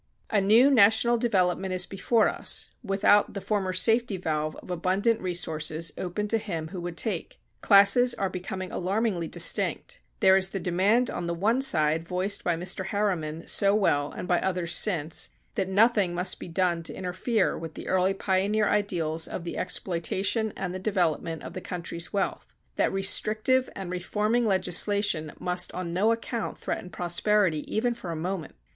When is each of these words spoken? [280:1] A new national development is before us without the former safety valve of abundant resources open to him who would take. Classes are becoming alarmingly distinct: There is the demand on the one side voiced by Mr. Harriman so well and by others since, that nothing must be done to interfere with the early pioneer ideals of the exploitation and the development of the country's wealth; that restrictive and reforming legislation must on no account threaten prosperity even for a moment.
[280:1] 0.31 0.37
A 0.39 0.41
new 0.41 0.71
national 0.71 1.17
development 1.19 1.71
is 1.75 1.85
before 1.85 2.27
us 2.27 2.71
without 2.83 3.35
the 3.35 3.39
former 3.39 3.71
safety 3.71 4.17
valve 4.17 4.55
of 4.55 4.71
abundant 4.71 5.21
resources 5.21 5.93
open 5.95 6.27
to 6.27 6.39
him 6.39 6.69
who 6.69 6.81
would 6.81 6.97
take. 6.97 7.39
Classes 7.61 8.15
are 8.15 8.27
becoming 8.27 8.71
alarmingly 8.71 9.27
distinct: 9.27 9.99
There 10.19 10.35
is 10.35 10.49
the 10.49 10.59
demand 10.59 11.11
on 11.11 11.27
the 11.27 11.35
one 11.35 11.61
side 11.61 12.03
voiced 12.07 12.43
by 12.43 12.55
Mr. 12.55 12.87
Harriman 12.87 13.47
so 13.47 13.75
well 13.75 14.11
and 14.11 14.27
by 14.27 14.41
others 14.41 14.73
since, 14.73 15.29
that 15.53 15.69
nothing 15.69 16.15
must 16.15 16.39
be 16.39 16.47
done 16.47 16.81
to 16.81 16.93
interfere 16.97 17.55
with 17.55 17.75
the 17.75 17.87
early 17.87 18.15
pioneer 18.15 18.67
ideals 18.67 19.27
of 19.27 19.43
the 19.43 19.55
exploitation 19.55 20.51
and 20.57 20.73
the 20.73 20.79
development 20.79 21.43
of 21.43 21.53
the 21.53 21.61
country's 21.61 22.11
wealth; 22.11 22.47
that 22.75 22.91
restrictive 22.91 23.69
and 23.75 23.91
reforming 23.91 24.47
legislation 24.47 25.31
must 25.39 25.71
on 25.73 25.93
no 25.93 26.11
account 26.11 26.57
threaten 26.57 26.89
prosperity 26.89 27.71
even 27.71 27.93
for 27.93 28.09
a 28.09 28.15
moment. 28.15 28.55